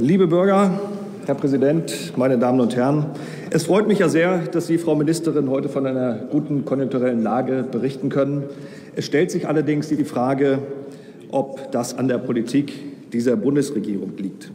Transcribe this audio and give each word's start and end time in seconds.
Liebe 0.00 0.28
Bürger, 0.28 0.78
Herr 1.26 1.34
Präsident, 1.34 2.12
meine 2.16 2.38
Damen 2.38 2.60
und 2.60 2.76
Herren, 2.76 3.06
es 3.50 3.64
freut 3.64 3.88
mich 3.88 3.98
ja 3.98 4.08
sehr, 4.08 4.38
dass 4.46 4.68
Sie, 4.68 4.78
Frau 4.78 4.94
Ministerin, 4.94 5.50
heute 5.50 5.68
von 5.68 5.84
einer 5.86 6.14
guten 6.30 6.64
konjunkturellen 6.64 7.20
Lage 7.20 7.64
berichten 7.68 8.08
können. 8.08 8.44
Es 8.94 9.06
stellt 9.06 9.32
sich 9.32 9.48
allerdings 9.48 9.88
die 9.88 10.04
Frage, 10.04 10.60
ob 11.32 11.72
das 11.72 11.98
an 11.98 12.06
der 12.06 12.18
Politik 12.18 12.72
dieser 13.12 13.34
Bundesregierung 13.34 14.12
liegt. 14.18 14.52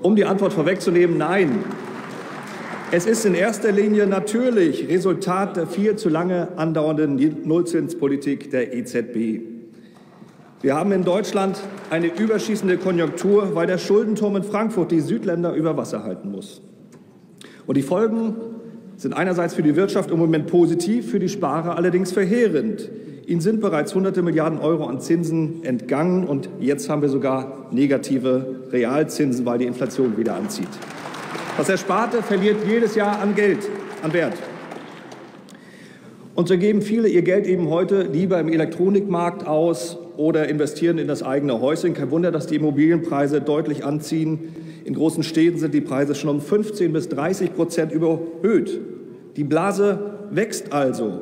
Um 0.00 0.14
die 0.14 0.24
Antwort 0.24 0.52
vorwegzunehmen, 0.52 1.18
nein. 1.18 1.64
Es 2.92 3.04
ist 3.04 3.26
in 3.26 3.34
erster 3.34 3.72
Linie 3.72 4.06
natürlich 4.06 4.88
Resultat 4.88 5.56
der 5.56 5.66
viel 5.66 5.96
zu 5.96 6.08
lange 6.08 6.50
andauernden 6.54 7.18
Nullzinspolitik 7.42 8.52
der 8.52 8.72
EZB. 8.72 9.51
Wir 10.62 10.76
haben 10.76 10.92
in 10.92 11.02
Deutschland 11.02 11.58
eine 11.90 12.06
überschießende 12.06 12.76
Konjunktur, 12.76 13.56
weil 13.56 13.66
der 13.66 13.78
Schuldenturm 13.78 14.36
in 14.36 14.44
Frankfurt 14.44 14.92
die 14.92 15.00
Südländer 15.00 15.54
über 15.54 15.76
Wasser 15.76 16.04
halten 16.04 16.30
muss. 16.30 16.62
Und 17.66 17.76
die 17.76 17.82
Folgen 17.82 18.36
sind 18.96 19.12
einerseits 19.12 19.54
für 19.54 19.64
die 19.64 19.74
Wirtschaft 19.74 20.12
im 20.12 20.20
Moment 20.20 20.46
positiv, 20.46 21.10
für 21.10 21.18
die 21.18 21.28
Sparer 21.28 21.76
allerdings 21.76 22.12
verheerend. 22.12 22.88
Ihnen 23.26 23.40
sind 23.40 23.60
bereits 23.60 23.92
hunderte 23.92 24.22
Milliarden 24.22 24.60
Euro 24.60 24.86
an 24.86 25.00
Zinsen 25.00 25.64
entgangen 25.64 26.28
und 26.28 26.48
jetzt 26.60 26.88
haben 26.88 27.02
wir 27.02 27.08
sogar 27.08 27.66
negative 27.72 28.62
Realzinsen, 28.70 29.44
weil 29.44 29.58
die 29.58 29.66
Inflation 29.66 30.16
wieder 30.16 30.36
anzieht. 30.36 30.68
Das 31.56 31.68
Ersparte 31.68 32.22
verliert 32.22 32.58
jedes 32.68 32.94
Jahr 32.94 33.20
an 33.20 33.34
Geld, 33.34 33.68
an 34.00 34.12
Wert. 34.12 34.34
Und 36.36 36.46
so 36.46 36.56
geben 36.56 36.82
viele 36.82 37.08
ihr 37.08 37.22
Geld 37.22 37.48
eben 37.48 37.68
heute 37.68 38.02
lieber 38.02 38.38
im 38.38 38.48
Elektronikmarkt 38.48 39.44
aus 39.46 39.98
oder 40.16 40.48
investieren 40.48 40.98
in 40.98 41.08
das 41.08 41.22
eigene 41.22 41.60
Häuschen. 41.60 41.94
Kein 41.94 42.10
Wunder, 42.10 42.30
dass 42.30 42.46
die 42.46 42.56
Immobilienpreise 42.56 43.40
deutlich 43.40 43.84
anziehen. 43.84 44.54
In 44.84 44.94
großen 44.94 45.22
Städten 45.22 45.58
sind 45.58 45.74
die 45.74 45.80
Preise 45.80 46.14
schon 46.14 46.30
um 46.30 46.40
15 46.40 46.92
bis 46.92 47.08
30 47.08 47.54
Prozent 47.54 47.92
überhöht. 47.92 48.80
Die 49.36 49.44
Blase 49.44 49.98
wächst 50.30 50.72
also 50.72 51.20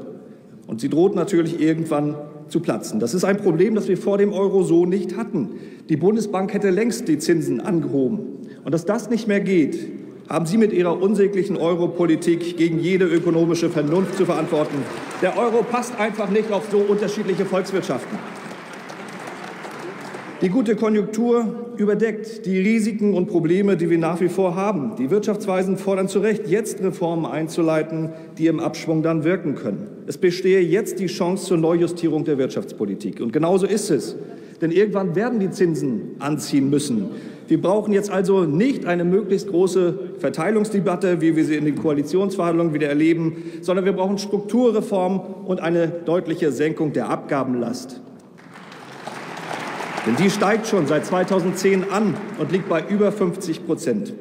und 0.66 0.80
sie 0.80 0.88
droht 0.88 1.14
natürlich 1.14 1.60
irgendwann 1.60 2.16
zu 2.48 2.60
platzen. 2.60 3.00
Das 3.00 3.14
ist 3.14 3.24
ein 3.24 3.36
Problem, 3.36 3.74
das 3.74 3.88
wir 3.88 3.96
vor 3.96 4.18
dem 4.18 4.32
Euro 4.32 4.62
so 4.62 4.86
nicht 4.86 5.16
hatten. 5.16 5.50
Die 5.88 5.96
Bundesbank 5.96 6.52
hätte 6.52 6.70
längst 6.70 7.08
die 7.08 7.18
Zinsen 7.18 7.60
angehoben. 7.60 8.20
Und 8.64 8.72
dass 8.72 8.84
das 8.84 9.08
nicht 9.08 9.28
mehr 9.28 9.40
geht, 9.40 9.78
haben 10.28 10.46
Sie 10.46 10.58
mit 10.58 10.72
Ihrer 10.72 11.00
unsäglichen 11.00 11.56
Europolitik 11.56 12.56
gegen 12.56 12.78
jede 12.78 13.04
ökonomische 13.04 13.68
Vernunft 13.68 14.16
zu 14.16 14.24
verantworten. 14.24 14.76
Der 15.22 15.36
Euro 15.36 15.64
passt 15.64 15.98
einfach 15.98 16.30
nicht 16.30 16.52
auf 16.52 16.68
so 16.70 16.78
unterschiedliche 16.78 17.44
Volkswirtschaften. 17.44 18.16
Die 20.42 20.48
gute 20.48 20.74
Konjunktur 20.74 21.74
überdeckt 21.76 22.46
die 22.46 22.58
Risiken 22.58 23.12
und 23.12 23.26
Probleme, 23.26 23.76
die 23.76 23.90
wir 23.90 23.98
nach 23.98 24.22
wie 24.22 24.30
vor 24.30 24.54
haben. 24.54 24.92
Die 24.96 25.10
Wirtschaftsweisen 25.10 25.76
fordern 25.76 26.08
zu 26.08 26.20
Recht, 26.20 26.48
jetzt 26.48 26.82
Reformen 26.82 27.26
einzuleiten, 27.26 28.08
die 28.38 28.46
im 28.46 28.58
Abschwung 28.58 29.02
dann 29.02 29.22
wirken 29.22 29.54
können. 29.54 29.88
Es 30.06 30.16
bestehe 30.16 30.62
jetzt 30.62 30.98
die 30.98 31.08
Chance 31.08 31.44
zur 31.44 31.58
Neujustierung 31.58 32.24
der 32.24 32.38
Wirtschaftspolitik. 32.38 33.20
Und 33.20 33.34
genauso 33.34 33.66
ist 33.66 33.90
es. 33.90 34.16
Denn 34.62 34.70
irgendwann 34.70 35.14
werden 35.14 35.40
die 35.40 35.50
Zinsen 35.50 36.16
anziehen 36.20 36.70
müssen. 36.70 37.10
Wir 37.48 37.60
brauchen 37.60 37.92
jetzt 37.92 38.10
also 38.10 38.44
nicht 38.44 38.86
eine 38.86 39.04
möglichst 39.04 39.48
große 39.48 39.98
Verteilungsdebatte, 40.20 41.20
wie 41.20 41.36
wir 41.36 41.44
sie 41.44 41.56
in 41.56 41.66
den 41.66 41.76
Koalitionsverhandlungen 41.76 42.72
wieder 42.72 42.88
erleben, 42.88 43.36
sondern 43.60 43.84
wir 43.84 43.92
brauchen 43.92 44.16
Strukturreformen 44.16 45.20
und 45.44 45.60
eine 45.60 45.88
deutliche 45.88 46.50
Senkung 46.50 46.94
der 46.94 47.10
Abgabenlast. 47.10 48.00
Denn 50.06 50.16
die 50.16 50.30
steigt 50.30 50.66
schon 50.66 50.86
seit 50.86 51.04
2010 51.04 51.90
an 51.90 52.14
und 52.38 52.52
liegt 52.52 52.68
bei 52.68 52.82
über 52.88 53.12
50 53.12 53.66
Prozent. 53.66 54.14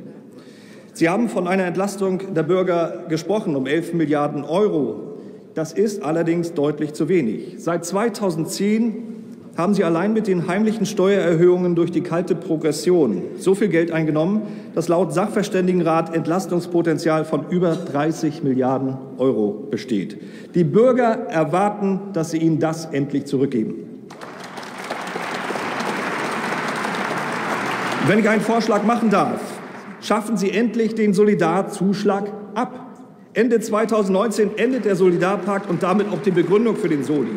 Sie 0.93 1.07
haben 1.07 1.29
von 1.29 1.47
einer 1.47 1.63
Entlastung 1.63 2.33
der 2.33 2.43
Bürger 2.43 3.05
gesprochen 3.07 3.55
um 3.55 3.65
11 3.65 3.93
Milliarden 3.93 4.43
Euro. 4.43 5.17
Das 5.55 5.71
ist 5.71 6.03
allerdings 6.03 6.53
deutlich 6.53 6.93
zu 6.93 7.07
wenig. 7.07 7.55
Seit 7.59 7.85
2010 7.85 9.09
haben 9.55 9.73
Sie 9.73 9.83
allein 9.83 10.13
mit 10.13 10.27
den 10.27 10.47
heimlichen 10.47 10.85
Steuererhöhungen 10.85 11.75
durch 11.75 11.91
die 11.91 12.01
kalte 12.01 12.35
Progression 12.35 13.23
so 13.37 13.55
viel 13.55 13.69
Geld 13.69 13.91
eingenommen, 13.91 14.41
dass 14.75 14.89
laut 14.89 15.13
Sachverständigenrat 15.13 16.13
Entlastungspotenzial 16.13 17.25
von 17.25 17.45
über 17.49 17.75
30 17.75 18.43
Milliarden 18.43 18.97
Euro 19.17 19.67
besteht. 19.69 20.17
Die 20.55 20.63
Bürger 20.63 21.27
erwarten, 21.29 21.99
dass 22.13 22.31
Sie 22.31 22.37
ihnen 22.37 22.59
das 22.59 22.85
endlich 22.85 23.25
zurückgeben. 23.25 23.88
Wenn 28.09 28.17
ich 28.17 28.27
einen 28.27 28.41
Vorschlag 28.41 28.85
machen 28.85 29.11
darf, 29.11 29.39
schaffen 30.01 30.35
Sie 30.35 30.49
endlich 30.49 30.95
den 30.95 31.13
Solidarzuschlag 31.13 32.33
ab. 32.55 32.97
Ende 33.33 33.59
2019 33.59 34.57
endet 34.57 34.85
der 34.85 34.95
Solidarpakt 34.95 35.69
und 35.69 35.83
damit 35.83 36.07
auch 36.11 36.19
die 36.23 36.31
Begründung 36.31 36.75
für 36.75 36.89
den 36.89 37.03
Soli. 37.03 37.29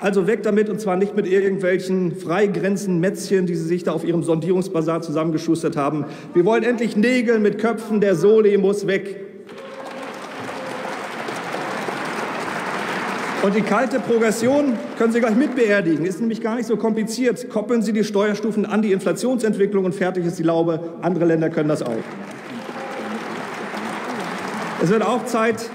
Also 0.00 0.26
weg 0.26 0.42
damit 0.42 0.70
und 0.70 0.80
zwar 0.80 0.96
nicht 0.96 1.14
mit 1.14 1.26
irgendwelchen 1.26 2.16
Freigrenzen-Mätzchen, 2.16 3.44
die 3.44 3.54
Sie 3.54 3.66
sich 3.66 3.84
da 3.84 3.92
auf 3.92 4.06
Ihrem 4.06 4.22
Sondierungsbasar 4.22 5.02
zusammengeschustert 5.02 5.76
haben. 5.76 6.06
Wir 6.32 6.46
wollen 6.46 6.62
endlich 6.62 6.96
Nägel 6.96 7.38
mit 7.38 7.58
Köpfen. 7.58 8.00
Der 8.00 8.14
Soli 8.14 8.56
muss 8.56 8.86
weg. 8.86 9.25
Und 13.46 13.54
die 13.54 13.62
kalte 13.62 14.00
Progression 14.00 14.72
können 14.98 15.12
Sie 15.12 15.20
gleich 15.20 15.36
mitbeerdigen. 15.36 16.04
Ist 16.04 16.18
nämlich 16.18 16.40
gar 16.40 16.56
nicht 16.56 16.66
so 16.66 16.76
kompliziert. 16.76 17.48
Koppeln 17.48 17.80
Sie 17.80 17.92
die 17.92 18.02
Steuerstufen 18.02 18.66
an 18.66 18.82
die 18.82 18.90
Inflationsentwicklung 18.90 19.84
und 19.84 19.94
fertig 19.94 20.26
ist 20.26 20.40
die 20.40 20.42
Laube. 20.42 20.80
Andere 21.00 21.26
Länder 21.26 21.48
können 21.48 21.68
das 21.68 21.80
auch. 21.80 21.92
Es 24.82 24.90
wird 24.90 25.06
auch 25.06 25.26
Zeit, 25.26 25.70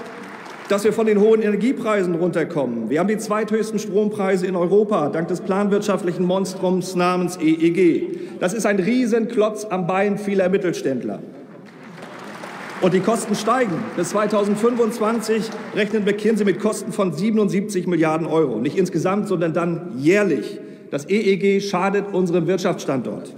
dass 0.68 0.84
wir 0.84 0.92
von 0.92 1.06
den 1.06 1.18
hohen 1.18 1.40
Energiepreisen 1.40 2.14
runterkommen. 2.14 2.90
Wir 2.90 3.00
haben 3.00 3.08
die 3.08 3.16
zweithöchsten 3.16 3.78
Strompreise 3.78 4.46
in 4.46 4.54
Europa 4.54 5.08
dank 5.08 5.28
des 5.28 5.40
planwirtschaftlichen 5.40 6.26
Monstrums 6.26 6.94
namens 6.94 7.38
EEG. 7.38 8.38
Das 8.38 8.52
ist 8.52 8.66
ein 8.66 8.80
Riesenklotz 8.80 9.64
am 9.64 9.86
Bein 9.86 10.18
vieler 10.18 10.50
Mittelständler. 10.50 11.20
Und 12.82 12.94
die 12.94 13.00
Kosten 13.00 13.36
steigen. 13.36 13.78
Bis 13.96 14.10
2025 14.10 15.50
rechnet 15.76 16.04
McKinsey 16.04 16.44
mit 16.44 16.58
Kosten 16.58 16.90
von 16.90 17.12
77 17.12 17.86
Milliarden 17.86 18.26
Euro. 18.26 18.58
Nicht 18.58 18.76
insgesamt, 18.76 19.28
sondern 19.28 19.54
dann 19.54 19.92
jährlich. 19.98 20.58
Das 20.90 21.08
EEG 21.08 21.62
schadet 21.62 22.12
unserem 22.12 22.48
Wirtschaftsstandort. 22.48 23.32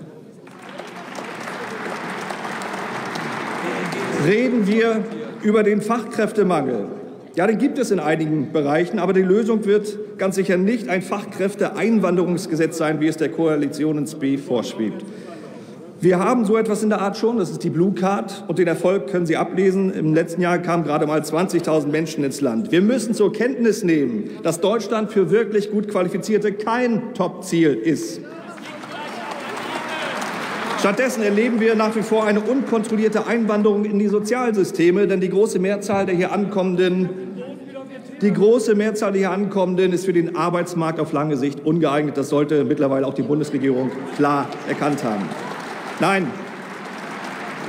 Reden 4.27 4.67
wir 4.67 5.05
über 5.43 5.63
den 5.63 5.83
Fachkräftemangel. 5.83 6.87
Ja, 7.37 7.47
den 7.47 7.59
gibt 7.59 7.79
es 7.79 7.91
in 7.91 8.01
einigen 8.01 8.51
Bereichen, 8.51 8.99
aber 8.99 9.13
die 9.13 9.21
Lösung 9.21 9.67
wird 9.67 10.19
ganz 10.19 10.37
sicher 10.37 10.57
nicht 10.57 10.89
ein 10.89 11.03
Fachkräfteeinwanderungsgesetz 11.03 12.79
sein, 12.79 13.01
wie 13.01 13.09
es 13.09 13.19
der 13.19 13.29
Koalition 13.29 13.99
ins 13.99 14.15
B 14.15 14.39
vorschwebt. 14.39 15.05
Wir 16.05 16.19
haben 16.19 16.45
so 16.45 16.59
etwas 16.59 16.83
in 16.83 16.91
der 16.91 17.01
Art 17.01 17.17
schon, 17.17 17.39
das 17.39 17.51
ist 17.51 17.65
die 17.65 17.71
Blue 17.71 17.95
Card 17.95 18.45
und 18.47 18.59
den 18.59 18.67
Erfolg 18.67 19.07
können 19.07 19.25
Sie 19.25 19.39
ablesen. 19.39 19.91
Im 19.91 20.13
letzten 20.13 20.43
Jahr 20.43 20.59
kamen 20.59 20.85
gerade 20.85 21.07
mal 21.07 21.23
20.000 21.23 21.87
Menschen 21.87 22.23
ins 22.25 22.43
Land. 22.43 22.71
Wir 22.71 22.83
müssen 22.83 23.15
zur 23.15 23.33
Kenntnis 23.33 23.83
nehmen, 23.83 24.29
dass 24.43 24.61
Deutschland 24.61 25.11
für 25.11 25.31
wirklich 25.31 25.71
gut 25.71 25.89
Qualifizierte 25.89 26.53
kein 26.53 27.15
Top-Ziel 27.15 27.73
ist. 27.73 28.21
Stattdessen 30.79 31.23
erleben 31.23 31.59
wir 31.59 31.75
nach 31.75 31.97
wie 31.97 32.03
vor 32.03 32.27
eine 32.27 32.41
unkontrollierte 32.41 33.27
Einwanderung 33.27 33.87
in 33.87 33.99
die 33.99 34.09
Sozialsysteme, 34.09 35.07
denn 35.07 35.23
die 35.23 35.31
große 35.31 35.59
Mehrzahl 35.59 36.05
der 36.05 36.17
hier 36.17 36.33
ankommenden 36.33 37.09
die 38.21 38.33
große 38.33 38.75
Mehrzahl 38.75 39.13
der 39.13 39.21
hier 39.21 39.31
ankommenden 39.31 39.93
ist 39.93 40.05
für 40.05 40.13
den 40.13 40.37
Arbeitsmarkt 40.37 41.01
auf 41.01 41.13
lange 41.13 41.39
Sicht 41.39 41.65
ungeeignet. 41.65 42.17
Das 42.17 42.29
sollte 42.29 42.65
mittlerweile 42.65 43.07
auch 43.07 43.15
die 43.15 43.23
Bundesregierung 43.23 43.91
klar 44.17 44.49
erkannt 44.69 45.03
haben. 45.03 45.25
Nein, 46.01 46.27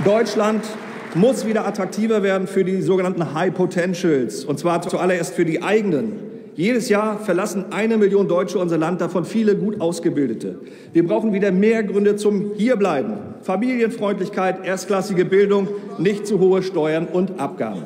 Deutschland 0.04 0.66
muss 1.14 1.46
wieder 1.46 1.66
attraktiver 1.68 2.24
werden 2.24 2.48
für 2.48 2.64
die 2.64 2.82
sogenannten 2.82 3.34
High 3.34 3.54
Potentials, 3.54 4.44
und 4.44 4.60
zwar 4.60 4.82
zuallererst 4.82 5.36
für 5.36 5.46
die 5.46 5.62
eigenen. 5.62 6.14
Jedes 6.56 6.90
Jahr 6.90 7.20
verlassen 7.20 7.66
eine 7.72 7.98
Million 7.98 8.28
Deutsche 8.28 8.58
unser 8.58 8.78
Land, 8.78 9.02
davon 9.02 9.26
viele 9.26 9.56
gut 9.56 9.80
ausgebildete. 9.80 10.60
Wir 10.94 11.06
brauchen 11.06 11.34
wieder 11.34 11.52
mehr 11.52 11.84
Gründe 11.84 12.16
zum 12.16 12.54
Hierbleiben. 12.56 13.18
Familienfreundlichkeit, 13.42 14.66
erstklassige 14.66 15.26
Bildung, 15.26 15.68
nicht 15.98 16.26
zu 16.26 16.40
hohe 16.40 16.64
Steuern 16.64 17.08
und 17.08 17.40
Abgaben. 17.40 17.84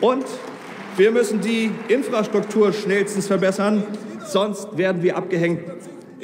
Und 0.00 0.24
wir 0.96 1.10
müssen 1.10 1.40
die 1.40 1.70
Infrastruktur 1.88 2.72
schnellstens 2.72 3.26
verbessern, 3.26 3.82
sonst 4.24 4.78
werden 4.78 5.02
wir 5.02 5.16
abgehängt 5.16 5.60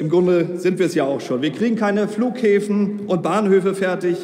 im 0.01 0.09
Grunde 0.09 0.57
sind 0.57 0.79
wir 0.79 0.87
es 0.87 0.95
ja 0.95 1.03
auch 1.03 1.21
schon. 1.21 1.43
Wir 1.43 1.51
kriegen 1.51 1.75
keine 1.75 2.07
Flughäfen 2.07 3.01
und 3.05 3.21
Bahnhöfe 3.21 3.75
fertig. 3.75 4.17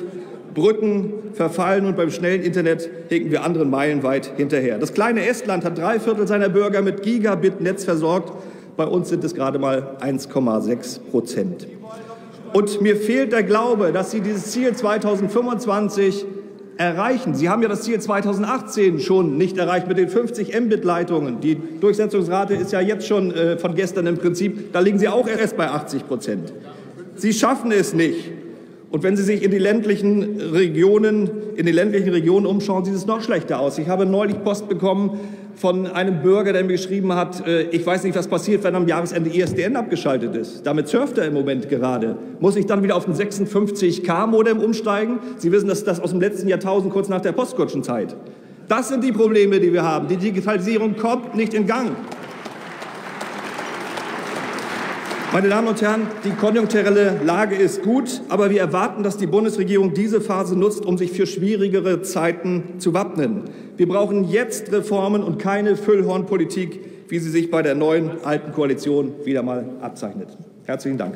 Brücken 0.55 1.13
verfallen 1.33 1.85
und 1.85 1.95
beim 1.95 2.09
schnellen 2.09 2.41
Internet 2.41 2.89
hinken 3.09 3.29
wir 3.29 3.43
anderen 3.43 3.69
meilenweit 3.69 4.31
hinterher. 4.37 4.79
Das 4.79 4.91
kleine 4.93 5.27
Estland 5.27 5.63
hat 5.63 5.77
drei 5.77 5.99
Viertel 5.99 6.27
seiner 6.27 6.49
Bürger 6.49 6.81
mit 6.81 7.03
Gigabit-Netz 7.03 7.83
versorgt. 7.83 8.33
Bei 8.75 8.85
uns 8.85 9.09
sind 9.09 9.23
es 9.23 9.35
gerade 9.35 9.59
mal 9.59 9.97
1,6 10.01 10.99
Prozent. 11.11 11.67
Und 12.53 12.81
mir 12.81 12.95
fehlt 12.95 13.31
der 13.31 13.43
Glaube, 13.43 13.91
dass 13.91 14.09
Sie 14.09 14.21
dieses 14.21 14.45
Ziel 14.51 14.73
2025 14.73 16.25
erreichen. 16.77 17.33
Sie 17.35 17.49
haben 17.49 17.61
ja 17.61 17.69
das 17.69 17.83
Ziel 17.83 17.99
2018 17.99 18.99
schon 18.99 19.37
nicht 19.37 19.57
erreicht 19.57 19.87
mit 19.87 19.97
den 19.97 20.09
50 20.09 20.59
Mbit-Leitungen. 20.59 21.39
Die 21.41 21.57
Durchsetzungsrate 21.79 22.53
ist 22.53 22.71
ja 22.71 22.81
jetzt 22.81 23.07
schon 23.07 23.31
äh, 23.31 23.57
von 23.57 23.75
gestern 23.75 24.07
im 24.07 24.17
Prinzip. 24.17 24.73
Da 24.73 24.79
liegen 24.79 24.99
Sie 24.99 25.07
auch 25.07 25.27
erst 25.27 25.57
bei 25.57 25.67
80 25.67 26.07
Prozent. 26.07 26.53
Sie 27.15 27.33
schaffen 27.33 27.71
es 27.71 27.93
nicht. 27.93 28.31
Und 28.89 29.03
wenn 29.03 29.17
Sie 29.17 29.23
sich 29.23 29.43
in 29.43 29.51
die 29.51 29.57
ländlichen 29.57 30.39
Regionen, 30.39 31.29
in 31.55 31.65
den 31.65 31.75
ländlichen 31.75 32.09
Regionen 32.09 32.45
umschauen, 32.45 32.85
sieht 32.85 32.95
es 32.95 33.05
noch 33.05 33.21
schlechter 33.21 33.59
aus. 33.59 33.77
Ich 33.77 33.89
habe 33.89 34.05
neulich 34.05 34.41
Post 34.43 34.69
bekommen 34.69 35.19
von 35.57 35.87
einem 35.87 36.21
Bürger, 36.21 36.53
der 36.53 36.63
mir 36.63 36.73
geschrieben 36.73 37.13
hat, 37.13 37.45
äh, 37.45 37.63
ich 37.63 37.85
weiß 37.85 38.03
nicht, 38.03 38.15
was 38.15 38.27
passiert, 38.27 38.63
wenn 38.63 38.75
am 38.75 38.87
Jahresende 38.87 39.29
ISDN 39.29 39.75
abgeschaltet 39.75 40.35
ist. 40.35 40.65
Damit 40.65 40.87
surft 40.87 41.17
er 41.17 41.25
im 41.25 41.33
Moment 41.33 41.67
gerade. 41.67 42.15
Muss 42.39 42.55
ich 42.55 42.67
dann 42.67 42.83
wieder 42.83 42.95
auf 42.95 43.07
ein 43.07 43.15
56K-Modem 43.15 44.59
umsteigen? 44.59 45.19
Sie 45.37 45.51
wissen, 45.51 45.67
dass 45.67 45.83
das 45.83 45.99
aus 45.99 46.11
dem 46.11 46.21
letzten 46.21 46.47
Jahrtausend 46.47 46.93
kurz 46.93 47.09
nach 47.09 47.21
der 47.21 47.31
Postkutschenzeit. 47.31 48.15
Das 48.67 48.89
sind 48.89 49.03
die 49.03 49.11
Probleme, 49.11 49.59
die 49.59 49.73
wir 49.73 49.81
haben. 49.81 50.07
Die 50.07 50.17
Digitalisierung 50.17 50.95
kommt 50.95 51.35
nicht 51.35 51.53
in 51.53 51.65
Gang. 51.65 51.91
Meine 55.33 55.49
Damen 55.49 55.67
und 55.67 55.81
Herren, 55.81 56.07
die 56.23 56.31
konjunkturelle 56.31 57.19
Lage 57.25 57.55
ist 57.55 57.83
gut, 57.83 58.21
aber 58.29 58.49
wir 58.49 58.61
erwarten, 58.61 59.03
dass 59.03 59.17
die 59.17 59.27
Bundesregierung 59.27 59.93
diese 59.93 60.21
Phase 60.21 60.57
nutzt, 60.57 60.85
um 60.85 60.97
sich 60.97 61.11
für 61.11 61.27
schwierigere 61.27 62.01
Zeiten 62.01 62.79
zu 62.79 62.93
wappnen. 62.93 63.43
Wir 63.75 63.89
brauchen 63.89 64.23
jetzt 64.23 64.71
Reformen 64.71 65.23
und 65.23 65.37
keine 65.37 65.75
Füllhornpolitik, 65.75 66.79
wie 67.09 67.19
sie 67.19 67.29
sich 67.29 67.51
bei 67.51 67.61
der 67.61 67.75
neuen 67.75 68.23
alten 68.23 68.53
Koalition 68.53 69.13
wieder 69.25 69.43
mal 69.43 69.65
abzeichnet. 69.81 70.29
Herzlichen 70.65 70.97
Dank. 70.97 71.15